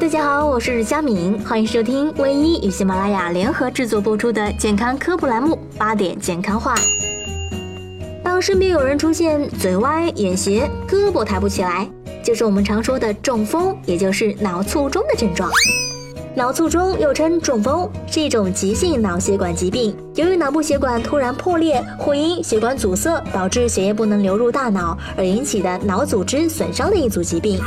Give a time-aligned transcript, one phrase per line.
[0.00, 6.74] 大家好，我是佳敏，欢迎收听唯一与喜马拉雅联合制作播出的健康科普栏目《八点健康话》。
[8.22, 11.88] 当身边有人出现嘴歪、眼斜、胳膊抬不起来，
[12.22, 15.48] 就是我们常说的中风，也就是脑卒中的症状。
[16.34, 27.60] 脑卒中又称中风，是一种急性脑血管疾病，由于脑部血管突然破裂或因血管阻塞导致血液不能流入大脑而引起的脑组织损伤的一组疾病，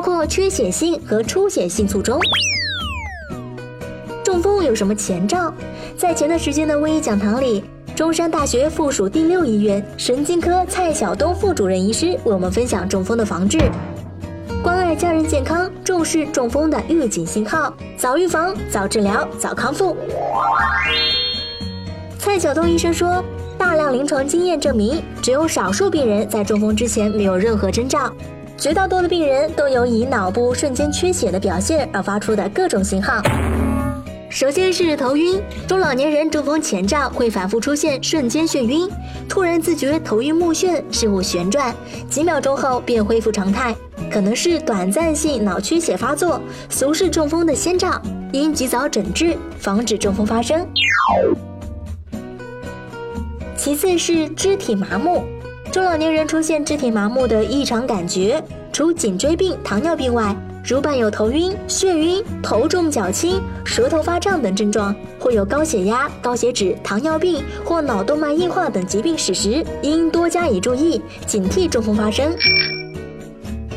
[0.00, 2.18] 包括缺血性和出血性卒中。
[4.24, 5.52] 中风有什么前兆？
[5.94, 7.62] 在前段时间的微医讲堂里，
[7.94, 13.58] 中山大学附属第六医院神经科蔡晓东副主任医师为我们分享中风的防治。
[14.62, 19.94] 关爱家人健康，重视中风的预警信号，早预防、早治疗、早康复。
[22.18, 23.22] 蔡晓东医生说，
[23.58, 28.10] 大量临床经验证明，只有少数病人在中风之前没有任何征兆，
[28.60, 33.22] 绝大多数的病人都有以脑部瞬间缺血的表现而发出的各种信号。
[34.28, 38.86] 首先是头晕，中老年人中风前兆会反复出现瞬间眩晕，
[39.26, 41.74] 突然自觉头晕目眩，事物旋转，
[42.10, 43.74] 几秒钟后便恢复常态，
[44.12, 46.38] 可能是短暂性脑缺血发作，
[46.68, 47.98] 俗是中风的先兆，
[48.30, 50.68] 应及早诊治，防止中风发生。
[53.56, 55.24] 其次是肢体麻木，
[55.72, 60.34] 中老年人出现肢体麻木的异常感觉，除颈椎病、糖尿病外。
[60.64, 72.30] 如伴有头晕、眩晕、头重脚轻、舌头发胀等症状，或有高血压、高血脂、糖尿病或脑动脉硬化等疾病史时，应多加以注意，警惕中风发生。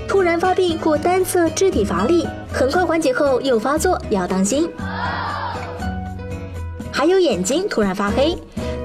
[0.08, 4.68] 突然发病或单侧肢体乏力，很快缓解后又发作，要当心。
[6.92, 8.36] 还有眼睛突然发黑，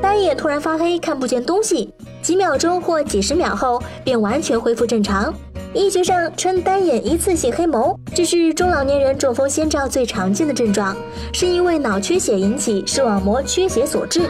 [0.00, 1.92] 单眼突然发黑，看不见东西，
[2.22, 5.32] 几秒钟或几十秒后便完全恢复正常。
[5.74, 10.96] 医学上称单眼一次性黑眸，这是中老年人中风先兆最常见的症状，
[11.32, 14.22] 是因为脑缺血引起视网膜缺血所致。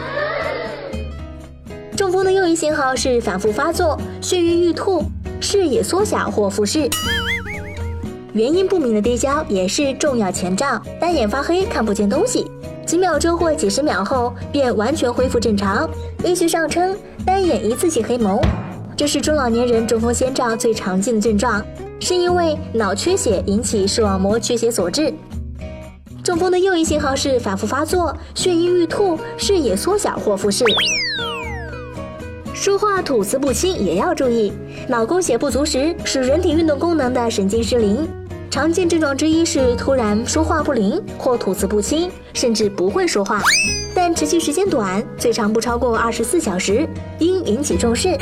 [1.95, 5.03] 中风的又一信号是反复发作、眩晕欲吐、
[5.39, 6.89] 视野缩小或复视。
[8.33, 12.45] 原因不明的跌跤也是重要前兆，单眼发黑看不见东西，
[12.85, 15.89] 几秒钟或几十秒后便完全恢复正常。
[16.23, 16.95] 医学上称
[17.29, 18.43] 单眼一次性黑眸。
[18.97, 21.63] 这是中老年人中风先兆最常见的症状，
[21.99, 25.13] 是因为脑缺血引起视网膜缺血所致。
[26.23, 30.65] 中风的又一信号是反复发作、眩晕欲吐、视野缩小或复视。
[32.51, 34.51] 说话吐字不清也要注意，
[34.87, 38.07] 脑供血不足时使人体运动功能的神经失灵。
[38.49, 43.39] 常见症状之一是突然说话不灵或吐字不清，甚至不会说话，
[43.93, 46.87] 但持续时间短，最长不超过二十四小时，
[47.19, 48.17] 应引起重视。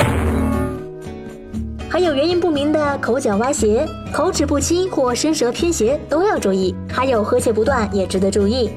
[1.88, 6.74] 还有原因不明的口角歪斜、口齿不清或伸舌偏斜都要注意。
[6.92, 8.70] 还有呵欠不断也值得注意。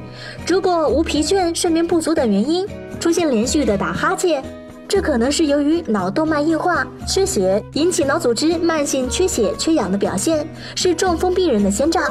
[0.48, 2.66] 如果无疲倦、睡眠不足等原因，
[2.98, 4.42] 出现连续的打哈欠，
[4.92, 12.02] 这可能是由于脑动脉硬化、缺血引起脑组织慢性缺血缺氧的表现，是中风病人的先兆。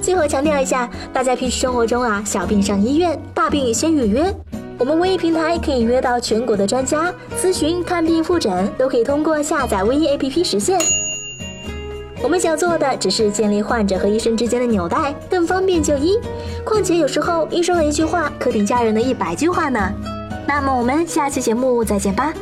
[0.00, 4.34] 最后强调一下，大家平时生活中啊，小病上医院，大病先预约。
[4.78, 10.78] 我们微医平台可以约到全国的专家咨询、看病、复诊，都可以通过下载微医 APP 实现。
[12.22, 16.18] 我们想做的只是建立患者和医生之间的纽带，更方便就医。
[16.64, 19.92] 况且有时候医生的一句话可顶家人的一百句话呢。
[20.46, 22.32] 那么我们下期节目再见吧。